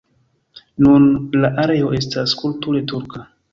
Nun 0.85 1.05
la 1.45 1.53
areo 1.65 1.93
estas 2.01 2.37
kulture 2.43 2.85
turka. 2.93 3.27